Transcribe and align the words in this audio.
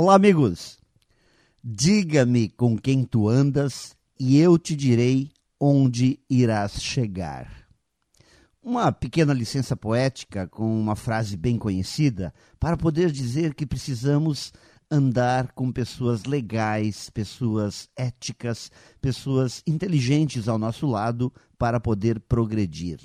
Olá, 0.00 0.14
amigos. 0.14 0.78
Diga-me 1.60 2.50
com 2.50 2.78
quem 2.78 3.02
tu 3.02 3.28
andas 3.28 3.96
e 4.16 4.38
eu 4.38 4.56
te 4.56 4.76
direi 4.76 5.32
onde 5.58 6.20
irás 6.30 6.80
chegar. 6.80 7.66
Uma 8.62 8.92
pequena 8.92 9.32
licença 9.32 9.76
poética 9.76 10.46
com 10.46 10.80
uma 10.80 10.94
frase 10.94 11.36
bem 11.36 11.58
conhecida 11.58 12.32
para 12.60 12.76
poder 12.76 13.10
dizer 13.10 13.54
que 13.56 13.66
precisamos 13.66 14.52
andar 14.88 15.50
com 15.50 15.72
pessoas 15.72 16.22
legais, 16.26 17.10
pessoas 17.10 17.88
éticas, 17.96 18.70
pessoas 19.00 19.64
inteligentes 19.66 20.46
ao 20.46 20.60
nosso 20.60 20.86
lado 20.86 21.32
para 21.58 21.80
poder 21.80 22.20
progredir. 22.20 23.00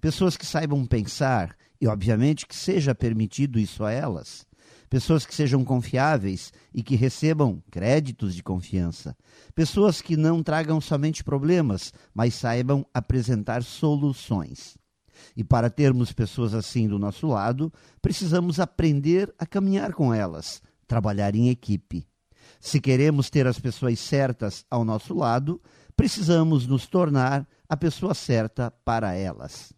Pessoas 0.00 0.36
que 0.36 0.46
saibam 0.46 0.86
pensar 0.86 1.56
e, 1.80 1.88
obviamente, 1.88 2.46
que 2.46 2.54
seja 2.54 2.94
permitido 2.94 3.58
isso 3.58 3.82
a 3.82 3.90
elas 3.90 4.48
pessoas 4.90 5.24
que 5.24 5.34
sejam 5.34 5.64
confiáveis 5.64 6.52
e 6.74 6.82
que 6.82 6.96
recebam 6.96 7.62
créditos 7.70 8.34
de 8.34 8.42
confiança, 8.42 9.16
pessoas 9.54 10.02
que 10.02 10.16
não 10.16 10.42
tragam 10.42 10.80
somente 10.80 11.22
problemas, 11.22 11.94
mas 12.12 12.34
saibam 12.34 12.84
apresentar 12.92 13.62
soluções. 13.62 14.76
E 15.36 15.44
para 15.44 15.70
termos 15.70 16.12
pessoas 16.12 16.54
assim 16.54 16.88
do 16.88 16.98
nosso 16.98 17.28
lado, 17.28 17.72
precisamos 18.02 18.58
aprender 18.58 19.32
a 19.38 19.46
caminhar 19.46 19.92
com 19.94 20.12
elas, 20.12 20.60
trabalhar 20.88 21.36
em 21.36 21.48
equipe. 21.48 22.06
Se 22.58 22.80
queremos 22.80 23.30
ter 23.30 23.46
as 23.46 23.58
pessoas 23.58 23.98
certas 24.00 24.66
ao 24.68 24.84
nosso 24.84 25.14
lado, 25.14 25.62
precisamos 25.96 26.66
nos 26.66 26.86
tornar 26.86 27.46
a 27.68 27.76
pessoa 27.76 28.14
certa 28.14 28.72
para 28.84 29.14
elas. 29.14 29.72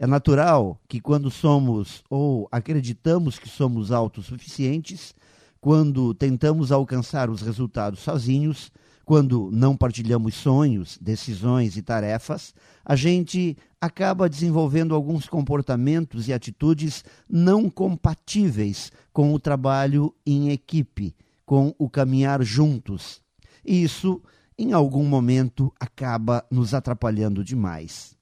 É 0.00 0.06
natural 0.06 0.80
que 0.86 1.00
quando 1.00 1.28
somos 1.28 2.04
ou 2.08 2.46
acreditamos 2.52 3.36
que 3.36 3.48
somos 3.48 3.90
autossuficientes, 3.90 5.12
quando 5.60 6.14
tentamos 6.14 6.70
alcançar 6.70 7.28
os 7.28 7.42
resultados 7.42 7.98
sozinhos, 7.98 8.70
quando 9.04 9.50
não 9.50 9.76
partilhamos 9.76 10.36
sonhos, 10.36 10.98
decisões 11.00 11.76
e 11.76 11.82
tarefas, 11.82 12.54
a 12.84 12.94
gente 12.94 13.56
acaba 13.80 14.28
desenvolvendo 14.28 14.94
alguns 14.94 15.26
comportamentos 15.26 16.28
e 16.28 16.32
atitudes 16.32 17.04
não 17.28 17.68
compatíveis 17.68 18.92
com 19.12 19.34
o 19.34 19.40
trabalho 19.40 20.14
em 20.24 20.50
equipe, 20.50 21.12
com 21.44 21.74
o 21.76 21.90
caminhar 21.90 22.42
juntos. 22.44 23.20
E 23.64 23.82
isso, 23.82 24.22
em 24.56 24.72
algum 24.72 25.04
momento, 25.04 25.72
acaba 25.80 26.44
nos 26.50 26.72
atrapalhando 26.72 27.42
demais. 27.42 28.17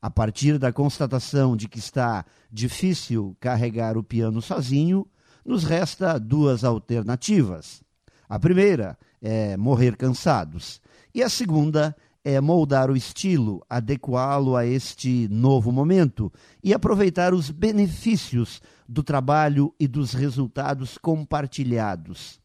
A 0.00 0.10
partir 0.10 0.58
da 0.58 0.72
constatação 0.72 1.56
de 1.56 1.68
que 1.68 1.78
está 1.78 2.24
difícil 2.50 3.36
carregar 3.40 3.96
o 3.96 4.02
piano 4.02 4.40
sozinho, 4.40 5.06
nos 5.44 5.64
resta 5.64 6.18
duas 6.18 6.62
alternativas. 6.62 7.82
A 8.28 8.38
primeira 8.38 8.96
é 9.20 9.56
morrer 9.56 9.96
cansados, 9.96 10.80
e 11.14 11.22
a 11.22 11.28
segunda 11.28 11.96
é 12.22 12.40
moldar 12.40 12.90
o 12.90 12.96
estilo, 12.96 13.64
adequá-lo 13.68 14.54
a 14.54 14.66
este 14.66 15.26
novo 15.28 15.72
momento 15.72 16.30
e 16.62 16.74
aproveitar 16.74 17.32
os 17.32 17.50
benefícios 17.50 18.60
do 18.86 19.02
trabalho 19.02 19.74
e 19.80 19.88
dos 19.88 20.12
resultados 20.12 20.98
compartilhados. 20.98 22.40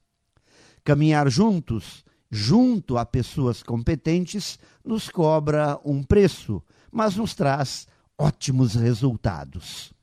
Caminhar 0.83 1.29
juntos, 1.29 2.03
junto 2.33 2.97
a 2.97 3.05
pessoas 3.05 3.61
competentes, 3.61 4.57
nos 4.83 5.07
cobra 5.07 5.79
um 5.85 6.01
preço, 6.01 6.63
mas 6.91 7.15
nos 7.15 7.35
traz 7.35 7.87
ótimos 8.17 8.73
resultados. 8.73 9.93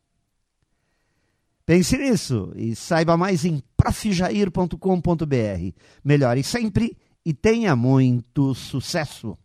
Pense 1.67 1.98
nisso 1.98 2.53
e 2.55 2.77
saiba 2.77 3.17
mais 3.17 3.45
em 3.45 3.61
profijair.com.br. 3.77 5.75
Melhore 6.05 6.42
sempre 6.45 6.97
e 7.25 7.34
tenha 7.34 7.75
muito 7.75 8.55
sucesso! 8.55 9.36